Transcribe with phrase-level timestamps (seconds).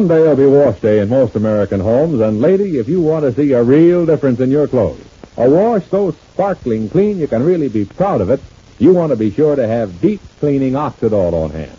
[0.00, 3.34] Monday will be wash day in most American homes, and lady, if you want to
[3.34, 5.04] see a real difference in your clothes,
[5.36, 8.40] a wash so sparkling clean you can really be proud of it,
[8.78, 11.76] you want to be sure to have deep cleaning Oxidol on hand.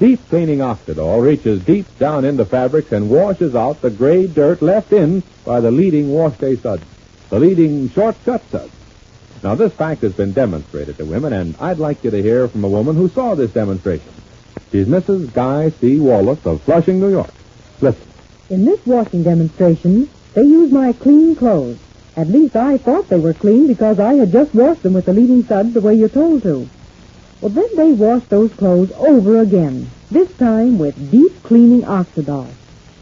[0.00, 4.92] Deep cleaning Oxidol reaches deep down into fabrics and washes out the gray dirt left
[4.92, 6.82] in by the leading wash day suds,
[7.30, 8.72] the leading shortcut suds.
[9.44, 12.64] Now, this fact has been demonstrated to women, and I'd like you to hear from
[12.64, 14.12] a woman who saw this demonstration.
[14.72, 15.32] She's Mrs.
[15.32, 16.00] Guy C.
[16.00, 17.30] Wallace of Flushing, New York.
[17.82, 18.08] Listen.
[18.48, 21.78] In this washing demonstration, they used my clean clothes.
[22.16, 25.12] At least I thought they were clean because I had just washed them with the
[25.12, 26.68] leading suds the way you're told to.
[27.40, 32.46] Well, then they washed those clothes over again, this time with deep cleaning Oxidol.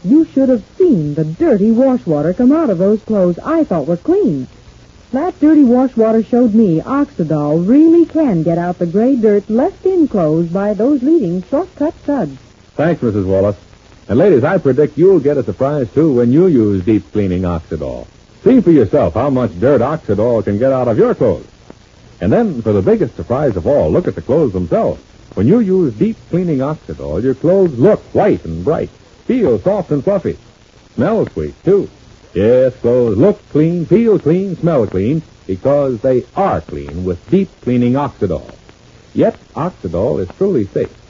[0.03, 3.85] You should have seen the dirty wash water come out of those clothes I thought
[3.85, 4.47] were clean.
[5.11, 9.85] That dirty wash water showed me Oxidol really can get out the gray dirt left
[9.85, 12.39] in clothes by those leading shortcut suds.
[12.75, 13.25] Thanks, Mrs.
[13.25, 13.57] Wallace.
[14.11, 18.07] And ladies, I predict you'll get a surprise, too, when you use deep cleaning Oxidol.
[18.43, 21.47] See for yourself how much dirt Oxidol can get out of your clothes.
[22.19, 25.01] And then, for the biggest surprise of all, look at the clothes themselves.
[25.35, 28.89] When you use deep cleaning Oxidol, your clothes look white and bright,
[29.27, 30.37] feel soft and fluffy,
[30.95, 31.89] smell sweet, too.
[32.33, 37.93] Yes, clothes look clean, feel clean, smell clean, because they are clean with deep cleaning
[37.93, 38.53] Oxidol.
[39.13, 41.00] Yet, Oxidol is truly safe.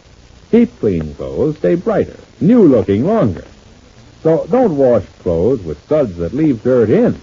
[0.52, 3.46] Deep clean clothes stay brighter, new looking longer.
[4.22, 7.20] So don't wash clothes with suds that leave dirt in.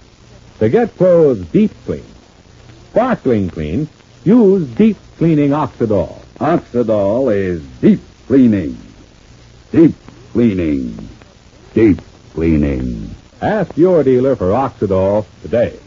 [0.59, 2.05] To get clothes deep clean,
[2.91, 3.89] sparkling clean,
[4.25, 6.21] use deep cleaning Oxidol.
[6.41, 8.77] Oxidol is deep cleaning.
[9.71, 9.95] Deep
[10.33, 11.09] cleaning.
[11.75, 12.01] Deep
[12.33, 13.15] cleaning.
[13.41, 15.79] Ask your dealer for Oxidol today.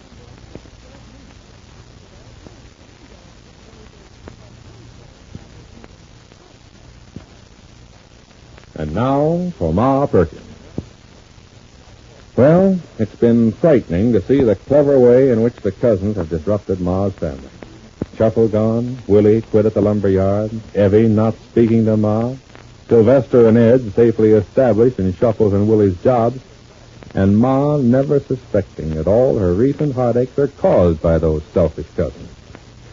[9.02, 10.42] Now for Ma Perkins.
[12.36, 16.80] Well, it's been frightening to see the clever way in which the cousins have disrupted
[16.80, 17.50] Ma's family.
[18.16, 22.36] Shuffle gone, Willie quit at the lumber yard, Evie not speaking to Ma,
[22.88, 26.40] Sylvester and Ed safely established in Shuffle's and Willie's jobs,
[27.16, 32.30] and Ma never suspecting that all her recent heartaches are caused by those selfish cousins.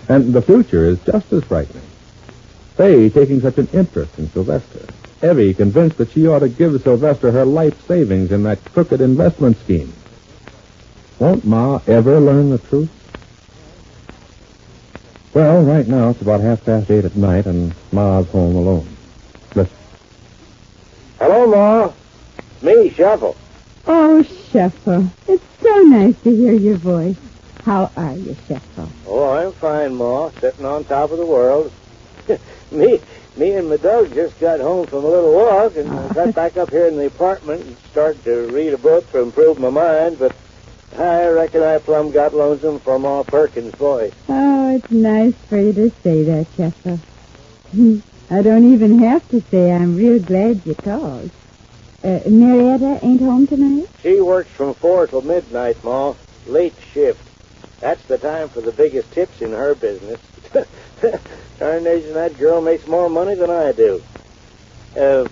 [0.09, 1.83] And the future is just as frightening.
[2.77, 4.87] Fay taking such an interest in Sylvester.
[5.23, 9.56] Evie convinced that she ought to give Sylvester her life savings in that crooked investment
[9.59, 9.93] scheme.
[11.19, 12.91] Won't Ma ever learn the truth?
[15.34, 18.89] Well, right now it's about half past eight at night, and Ma's home alone.
[19.55, 19.77] Listen.
[21.19, 21.93] Hello, Ma.
[22.62, 23.37] Me, Shuffle.
[23.87, 25.11] Oh, Shuffle.
[25.27, 27.17] It's so nice to hear your voice.
[27.65, 28.89] How are you, Shuffle?
[29.07, 30.31] Oh, I'm fine, Ma.
[30.41, 31.73] Sitting on top of the world.
[32.71, 33.01] me,
[33.38, 36.09] me and my dog just got home from a little walk and Oh.
[36.12, 39.59] got back up here in the apartment and started to read a book to improve
[39.59, 40.34] my mind, but
[40.99, 44.12] I reckon I plumb got lonesome for Ma Perkins' voice.
[44.28, 46.98] Oh, it's nice for you to say that, Shuffle.
[48.31, 51.31] I don't even have to say I'm real glad you called.
[52.03, 53.88] Uh, Marietta ain't home tonight?
[54.03, 56.15] She works from four till midnight, Ma.
[56.47, 57.21] Late shift.
[57.81, 60.19] That's the time for the biggest tips in her business.
[61.59, 64.03] Darnation, that girl makes more money than I do.
[64.97, 65.28] Uh,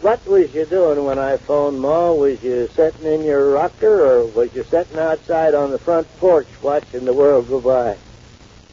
[0.00, 2.12] what was you doing when I phoned, Ma?
[2.12, 6.48] Was you sitting in your rocker, or was you sitting outside on the front porch
[6.62, 7.96] watching the world go by?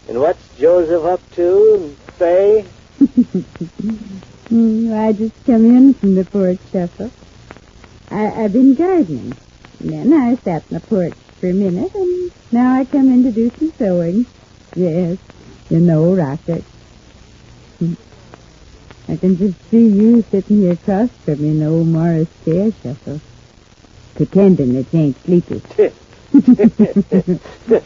[0.08, 2.62] And what's Joseph up to, and Fay?
[4.50, 7.12] Hmm, I just come in from the porch, Shuffle.
[8.10, 9.36] I, I've been gardening.
[9.80, 13.24] And then I sat in the porch for a minute, and now I come in
[13.24, 14.26] to do some sewing.
[14.76, 15.18] Yes,
[15.72, 16.62] you know, rocker.
[17.80, 17.94] Hmm.
[19.08, 22.72] I can just see you sitting here across from me in the old Morris chair,
[22.84, 23.22] Shuffle.
[24.16, 25.62] Pretending that you ain't sleepy.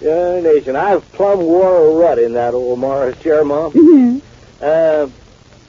[0.00, 3.70] Darnation, I've plumb wore a rut in that old Morris chair, Ma.
[4.60, 5.08] Uh,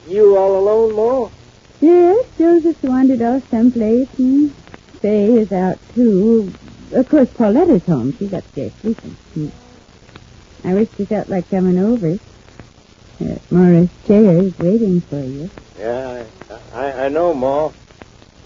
[0.06, 1.30] you all alone, Ma?
[1.80, 4.54] Yes, Joseph's wandered off someplace, and
[5.00, 6.52] Fay is out, too.
[6.92, 8.14] Of course, Paulette's home.
[8.18, 9.16] She's upstairs sleeping.
[10.64, 12.18] I wish you felt like coming over.
[13.20, 15.50] Uh, Morris Chair is waiting for you.
[15.78, 17.72] Yeah, I, I, I know, Ma.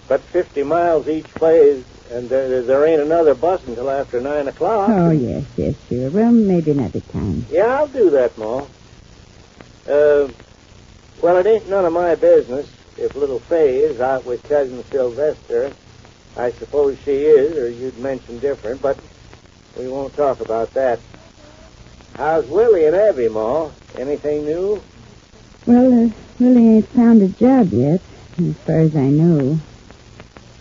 [0.09, 4.89] But 50 miles each way, and there, there ain't another bus until after 9 o'clock.
[4.89, 6.11] Oh, yes, yes, sure.
[6.11, 7.47] Well, maybe another time.
[7.51, 8.67] Yeah, I'll do that, Ma.
[9.89, 10.29] Uh,
[11.23, 15.73] well, it ain't none of my business if little Fay is out with Cousin Sylvester.
[16.37, 18.99] I suppose she is, or you'd mention different, but
[19.77, 21.01] we won't talk about that.
[22.17, 23.71] How's Willie and Abby, Ma?
[23.95, 24.83] Anything new?
[25.67, 26.09] Well, uh,
[26.41, 28.01] Willie ain't found a job yet,
[28.39, 29.59] as far as I know.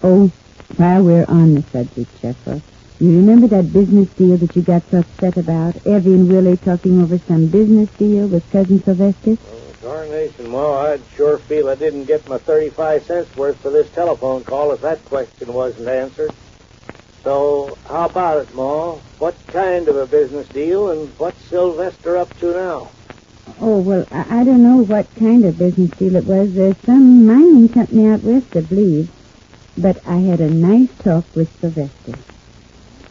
[0.03, 0.31] Oh,
[0.75, 2.61] while we're on the subject, Shuffle,
[2.99, 5.77] you remember that business deal that you got so upset about?
[5.85, 9.37] Evie and Willie talking over some business deal with Cousin Sylvester?
[9.49, 13.89] Oh, darnation, Ma, I'd sure feel I didn't get my 35 cents worth for this
[13.91, 16.33] telephone call if that question wasn't answered.
[17.25, 18.99] So, how about it, Ma?
[19.17, 22.91] What kind of a business deal, and what's Sylvester up to now?
[23.59, 26.53] Oh, well, I, I don't know what kind of business deal it was.
[26.53, 29.09] There's some mining company out west, I believe.
[29.75, 32.13] But I had a nice talk with Sylvester.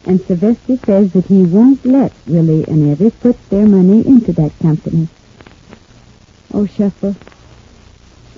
[0.07, 4.57] And Sylvester says that he won't let Willie and Evie put their money into that
[4.61, 5.09] company.
[6.53, 7.17] Oh, Shuffle,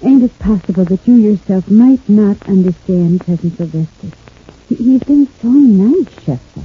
[0.02, 4.25] ain't it possible that you yourself might not understand Cousin Sylvester?
[4.68, 6.64] He, he's been so nice, Shuffle.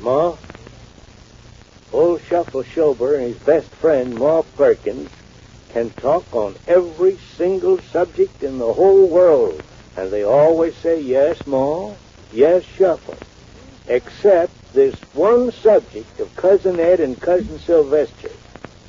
[0.00, 0.36] Ma?
[1.92, 5.10] Old Shuffle Shober and his best friend, Ma Perkins,
[5.70, 9.62] can talk on every single subject in the whole world.
[9.96, 11.94] And they always say, yes, Ma,
[12.32, 13.18] yes, Shuffle.
[13.86, 18.30] Except this one subject of Cousin Ed and Cousin Sylvester,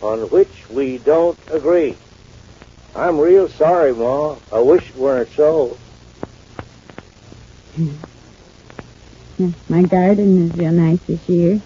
[0.02, 1.98] on which we don't agree.
[2.96, 4.38] I'm real sorry, Ma.
[4.52, 5.78] I wish it weren't so.
[7.76, 7.94] Hmm.
[9.70, 11.62] My garden is real nice this year.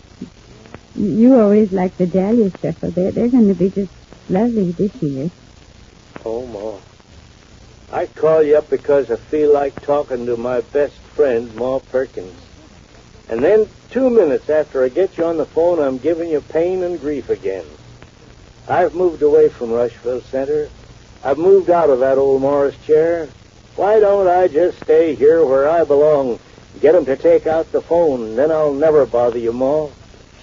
[0.96, 2.92] You always like the dahlia Shuffle.
[2.92, 3.92] They're, they're going to be just
[4.30, 5.30] lovely this year.
[6.26, 6.80] Oh, Ma.
[7.96, 12.42] I call you up because I feel like talking to my best friend, Ma Perkins.
[13.30, 16.84] And then, two minutes after I get you on the phone, I'm giving you pain
[16.84, 17.66] and grief again.
[18.68, 20.70] I've moved away from Rushville Center.
[21.24, 23.30] I've moved out of that old Morris chair.
[23.76, 26.40] Why don't I just stay here where I belong?
[26.80, 29.88] Get 'em to take out the phone, then I'll never bother you, Ma.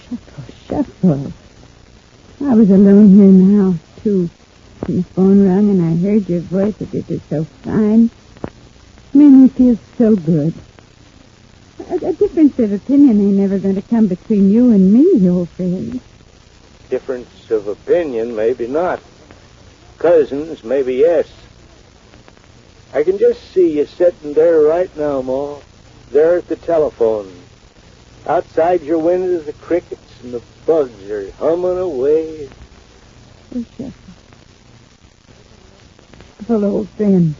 [0.08, 0.44] Shuffle.
[0.68, 1.32] Shuffle.
[2.40, 4.28] I was alone here in the house, too.
[4.88, 6.74] And the phone rang, and I heard your voice.
[6.80, 8.10] It did so fine.
[9.12, 10.52] Made me feel so good.
[11.88, 15.48] A, a difference of opinion ain't never going to come between you and me, old
[15.50, 16.00] friend.
[16.90, 19.00] Difference of opinion, maybe not.
[19.98, 21.28] Cousins, maybe yes.
[22.92, 25.58] I can just see you sitting there right now, Ma.
[26.14, 27.28] There at the telephone.
[28.24, 32.48] Outside your window, the crickets and the bugs are humming away.
[33.52, 33.92] Oh, Shuffle.
[36.46, 37.34] Well, old friend.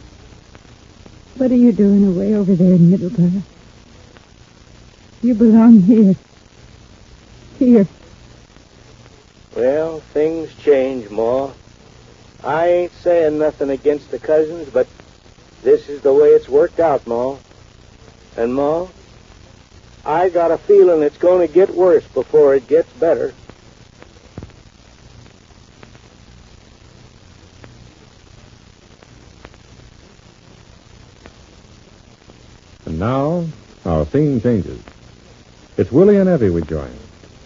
[1.37, 3.43] What are you doing away over there in Middleborough?
[5.21, 6.15] You belong here.
[7.57, 7.87] Here.
[9.55, 11.51] Well, things change, Ma.
[12.43, 14.87] I ain't saying nothing against the cousins, but
[15.63, 17.37] this is the way it's worked out, Ma.
[18.37, 18.87] And, Ma,
[20.05, 23.33] I got a feeling it's going to get worse before it gets better.
[32.85, 33.45] And now,
[33.85, 34.81] our scene changes.
[35.77, 36.91] It's Willie and Evie we join.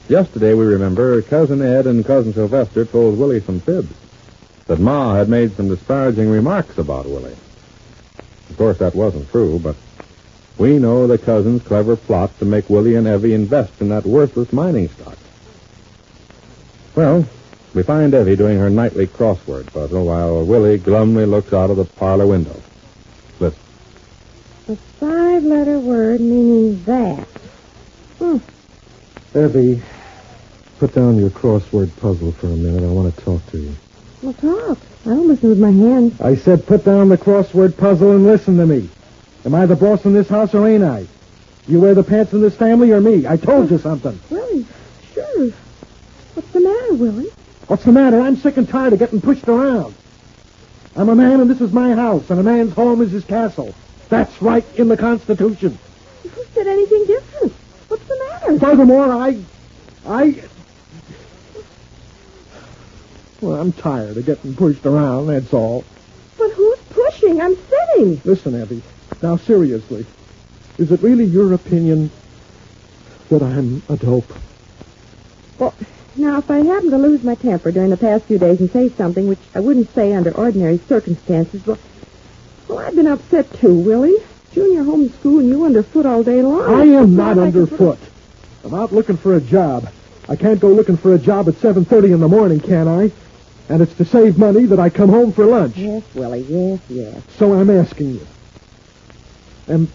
[0.08, 3.96] Yesterday, we remember, Cousin Ed and Cousin Sylvester told Willie some fibs.
[4.68, 7.36] That Ma had made some disparaging remarks about Willie.
[8.50, 9.76] Of course, that wasn't true, but
[10.60, 14.52] we know the cousin's clever plot to make Willie and Evie invest in that worthless
[14.52, 15.18] mining stock.
[16.96, 17.26] Well,
[17.74, 21.86] we find Evie doing her nightly crossword puzzle while Willie glumly looks out of the
[21.86, 22.62] parlor window.
[23.40, 23.60] Listen.
[24.68, 27.26] A five-letter word meaning that.
[28.20, 28.38] Hmm.
[29.34, 29.82] Evie,
[30.80, 32.84] put down your crossword puzzle for a minute.
[32.84, 33.76] I want to talk to you.
[34.22, 34.78] Well, talk.
[35.06, 36.20] I don't listen with my hands.
[36.20, 38.90] I said put down the crossword puzzle and listen to me.
[39.46, 41.08] Am I the boss in this house or ain't I?
[41.68, 43.28] You wear the pants in this family or me?
[43.28, 44.20] I told you something.
[44.30, 44.66] Willie,
[45.14, 45.52] sure.
[46.34, 47.30] What's the matter, Willie?
[47.68, 48.20] What's the matter?
[48.20, 49.94] I'm sick and tired of getting pushed around.
[50.96, 53.74] I'm a man and this is my house, and a man's home is his castle.
[54.10, 55.78] That's right in the Constitution.
[56.24, 57.54] Who said anything different?
[57.88, 58.60] What's the matter?
[58.60, 59.40] Furthermore, I.
[60.06, 60.44] I.
[63.42, 65.86] Well, I'm tired of getting pushed around, that's all.
[66.38, 67.40] But who's pushing?
[67.40, 68.22] I'm sitting.
[68.26, 68.82] Listen, Evie.
[69.22, 70.06] Now, seriously.
[70.78, 72.10] Is it really your opinion
[73.30, 74.32] that I'm a dope?
[75.58, 75.74] Well,
[76.16, 78.90] Now, if I happen to lose my temper during the past few days and say
[78.90, 81.78] something which I wouldn't say under ordinary circumstances, well,
[82.68, 84.18] well I've been upset too, Willie.
[84.54, 86.74] Junior home from and you underfoot all day long.
[86.74, 88.00] I am not like I put underfoot.
[88.64, 89.92] I'm out looking for a job.
[90.28, 93.12] I can't go looking for a job at 7.30 in the morning, can I?
[93.68, 95.78] And it's to save money that I come home for lunch.
[95.78, 97.22] Yes, Willie, yes, yes.
[97.38, 98.28] So I'm asking you.
[99.70, 99.88] Am,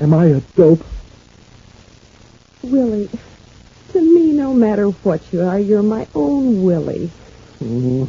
[0.00, 0.84] am I a dope?
[2.62, 3.08] Willie,
[3.92, 7.12] to me, no matter what you are, you're my own Willie.
[7.62, 8.08] Mm,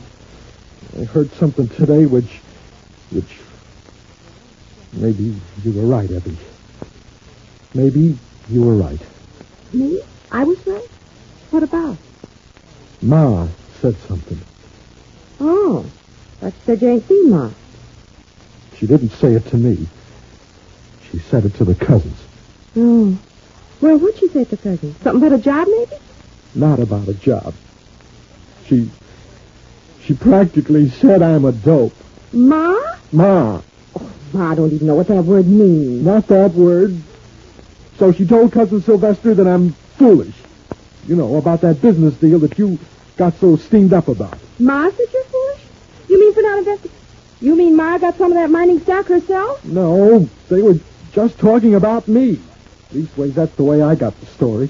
[1.00, 2.40] I heard something today which,
[3.12, 3.38] which,
[4.94, 6.38] maybe you were right, Evie.
[7.76, 8.18] Maybe
[8.50, 9.02] you were right.
[9.72, 10.02] Me?
[10.32, 10.90] I was right?
[11.52, 11.98] What about?
[13.04, 13.48] Ma
[13.80, 14.42] said something.
[15.40, 15.86] Oh,
[16.40, 17.52] that said you ain't seen Ma.
[18.76, 19.88] She didn't say it to me.
[21.12, 22.18] She said it to the cousins.
[22.76, 23.18] Oh.
[23.82, 24.96] Well, what'd she say to cousin?
[25.02, 25.96] Something about a job, maybe?
[26.56, 27.54] Not about a job.
[28.66, 28.90] She,
[30.04, 31.94] she practically said I'm a dope.
[32.34, 32.76] Ma?
[33.12, 33.62] Ma,
[33.96, 36.04] Oh, Ma, I don't even know what that word means.
[36.04, 37.00] not that word.
[37.98, 40.36] So she told Cousin Sylvester that I'm foolish.
[41.08, 42.78] You know, about that business deal that you
[43.16, 44.38] got so steamed up about.
[44.60, 45.62] Ma said you're foolish?
[46.10, 46.92] You mean for not investing?
[47.40, 49.64] You mean Ma got some of that mining stock herself?
[49.64, 50.76] No, they were
[51.18, 52.40] just talking about me.
[52.94, 54.70] Leastways, that's the way I got the story.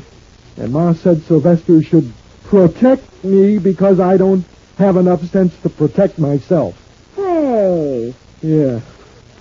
[0.55, 2.13] And Ma said Sylvester should
[2.45, 4.45] protect me because I don't
[4.77, 6.81] have enough sense to protect myself.
[7.17, 8.15] Hey.
[8.41, 8.79] Yeah,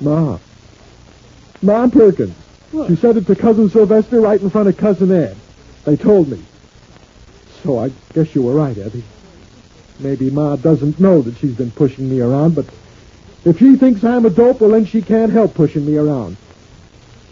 [0.00, 0.40] Ma.
[1.62, 2.34] Ma Perkins.
[2.72, 2.88] What?
[2.88, 5.36] She said it to Cousin Sylvester right in front of Cousin Ed.
[5.84, 6.42] They told me.
[7.62, 9.04] So I guess you were right, Evie.
[10.00, 12.66] Maybe Ma doesn't know that she's been pushing me around, but
[13.44, 16.36] if she thinks I'm a dope, well, then she can't help pushing me around.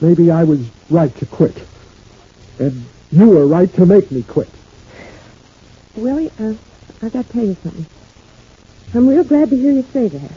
[0.04, 1.56] Maybe I was right to quit.
[2.58, 4.50] And you were right to make me quit.
[5.96, 6.52] Willie, uh,
[7.00, 7.86] I got to tell you something.
[8.92, 10.30] I'm real glad to hear you say that.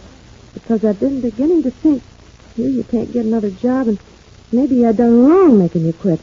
[0.53, 2.01] Because I've been beginning to think,
[2.55, 3.99] here you can't get another job, and
[4.53, 6.21] maybe I done wrong making you quit.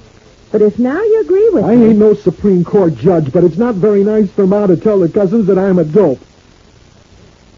[0.50, 1.88] But if now you agree with I me...
[1.88, 5.08] ain't no Supreme Court judge, but it's not very nice for Ma to tell the
[5.10, 6.20] cousins that I'm a dope.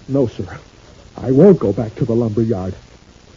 [0.09, 0.59] No, sir.
[1.16, 2.75] I won't go back to the lumber yard.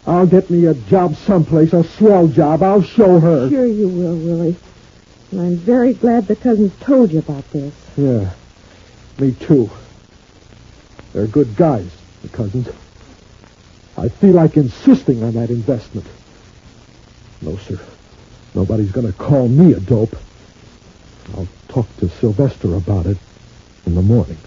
[0.07, 2.63] I'll get me a job someplace, a swell job.
[2.63, 3.49] I'll show her.
[3.49, 4.55] Sure you will, Willie.
[5.31, 7.73] And I'm very glad the cousins told you about this.
[7.95, 8.31] Yeah,
[9.19, 9.69] me too.
[11.13, 11.91] They're good guys,
[12.21, 12.69] the cousins.
[13.97, 16.07] I feel like insisting on that investment.
[17.41, 17.79] No, sir.
[18.55, 20.15] Nobody's going to call me a dope.
[21.35, 23.17] I'll talk to Sylvester about it
[23.85, 24.37] in the morning.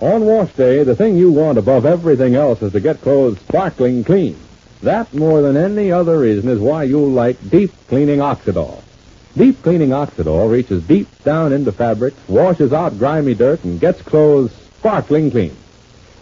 [0.00, 4.04] On wash day, the thing you want above everything else is to get clothes sparkling
[4.04, 4.36] clean.
[4.82, 8.82] That, more than any other reason, is why you like deep cleaning Oxidol.
[9.36, 14.52] Deep cleaning Oxidol reaches deep down into fabrics, washes out grimy dirt, and gets clothes
[14.78, 15.56] sparkling clean.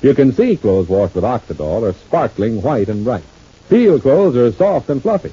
[0.01, 3.25] You can see clothes washed with Oxidol are sparkling white and bright.
[3.69, 5.33] Feel clothes are soft and fluffy.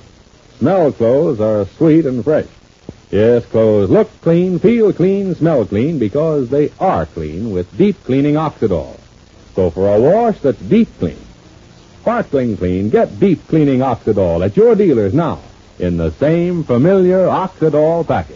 [0.60, 2.48] Smell clothes are sweet and fresh.
[3.12, 8.36] Yes, clothes look clean, feel clean, smell clean because they are clean with deep cleaning
[8.36, 9.00] Oxidol.
[9.56, 11.18] So for a wash that's deep clean,
[12.02, 15.40] sparkling clean, get deep cleaning Oxidol at your dealers now
[15.80, 18.36] in the same familiar Oxidol package.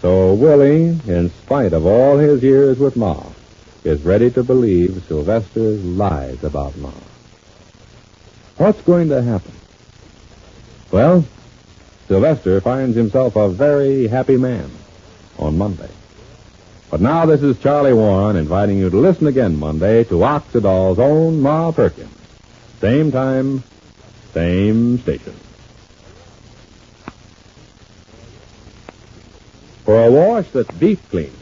[0.00, 3.22] So Willie, in spite of all his years with Ma,
[3.84, 6.90] is ready to believe Sylvester's lies about Ma.
[8.56, 9.52] What's going to happen?
[10.90, 11.24] Well,
[12.08, 14.70] Sylvester finds himself a very happy man
[15.38, 15.90] on Monday.
[16.90, 21.40] But now this is Charlie Warren inviting you to listen again Monday to Oxidol's own
[21.40, 22.10] Ma Perkins.
[22.80, 23.64] Same time,
[24.32, 25.34] same station.
[29.84, 31.32] For a wash that's deep clean,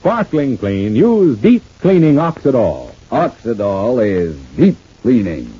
[0.00, 2.90] sparkling clean, use deep cleaning Oxidol.
[3.10, 5.52] Oxidol is deep cleaning.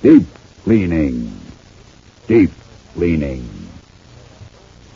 [0.00, 0.26] Deep
[0.64, 1.30] cleaning.
[2.26, 2.50] Deep
[2.94, 3.53] cleaning.